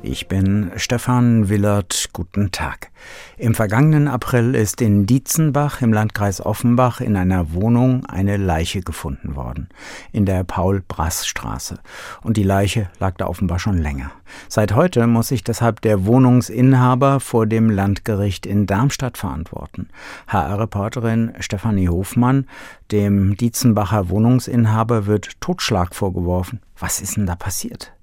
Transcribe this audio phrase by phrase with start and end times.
[0.00, 2.10] Ich bin Stefan Willert.
[2.12, 2.92] Guten Tag.
[3.36, 9.34] Im vergangenen April ist in Dietzenbach im Landkreis Offenbach in einer Wohnung eine Leiche gefunden
[9.34, 9.68] worden.
[10.12, 11.80] In der Paul-Brass-Straße.
[12.22, 14.12] Und die Leiche lag da offenbar schon länger.
[14.48, 19.88] Seit heute muss sich deshalb der Wohnungsinhaber vor dem Landgericht in Darmstadt verantworten.
[20.28, 22.46] HR-Reporterin Stefanie Hofmann,
[22.92, 26.60] dem Dietzenbacher Wohnungsinhaber wird Totschlag vorgeworfen.
[26.78, 27.97] Was ist denn da passiert?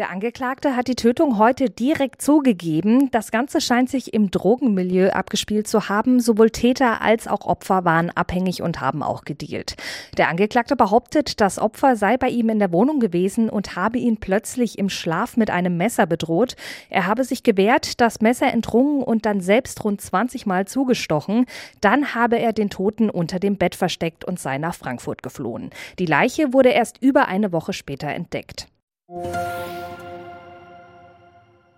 [0.00, 3.10] Der Angeklagte hat die Tötung heute direkt zugegeben.
[3.10, 6.20] Das Ganze scheint sich im Drogenmilieu abgespielt zu haben.
[6.20, 9.76] Sowohl Täter als auch Opfer waren abhängig und haben auch gedealt.
[10.16, 14.16] Der Angeklagte behauptet, das Opfer sei bei ihm in der Wohnung gewesen und habe ihn
[14.16, 16.56] plötzlich im Schlaf mit einem Messer bedroht.
[16.88, 21.44] Er habe sich gewehrt, das Messer entrungen und dann selbst rund 20 Mal zugestochen.
[21.82, 25.68] Dann habe er den Toten unter dem Bett versteckt und sei nach Frankfurt geflohen.
[25.98, 28.66] Die Leiche wurde erst über eine Woche später entdeckt.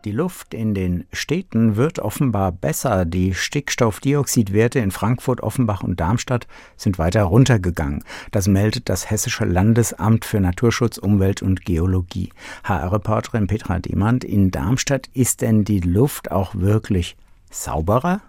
[0.04, 3.06] Die Luft in den Städten wird offenbar besser.
[3.06, 8.04] Die Stickstoffdioxidwerte in Frankfurt, Offenbach und Darmstadt sind weiter runtergegangen.
[8.32, 12.28] Das meldet das Hessische Landesamt für Naturschutz, Umwelt und Geologie.
[12.64, 17.16] HR-Reporterin Petra Demand, in Darmstadt ist denn die Luft auch wirklich
[17.52, 18.20] sauberer?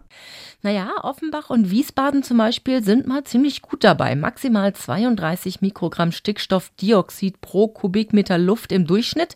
[0.65, 4.15] Naja, Offenbach und Wiesbaden zum Beispiel sind mal ziemlich gut dabei.
[4.15, 9.35] Maximal 32 Mikrogramm Stickstoffdioxid pro Kubikmeter Luft im Durchschnitt.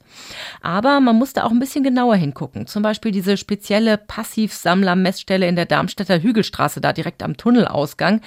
[0.62, 2.66] Aber man muss da auch ein bisschen genauer hingucken.
[2.66, 8.22] Zum Beispiel diese spezielle Passivsammlermessstelle in der Darmstädter Hügelstraße, da direkt am Tunnelausgang.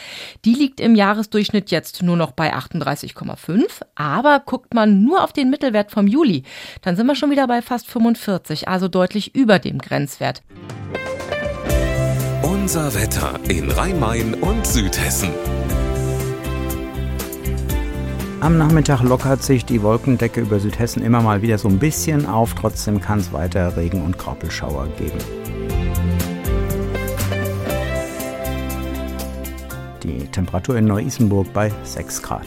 [0.44, 3.80] Die liegt im Jahresdurchschnitt jetzt nur noch bei 38,5.
[3.94, 6.42] Aber guckt man nur auf den Mittelwert vom Juli,
[6.82, 10.42] dann sind wir schon wieder bei fast 45, also deutlich über dem Grenzwert.
[12.60, 15.30] Unser Wetter in Rhein-Main und Südhessen.
[18.40, 22.54] Am Nachmittag lockert sich die Wolkendecke über Südhessen immer mal wieder so ein bisschen auf.
[22.54, 25.18] Trotzdem kann es weiter Regen- und Graupelschauer geben.
[30.02, 32.46] Die Temperatur in Neu-Isenburg bei 6 Grad.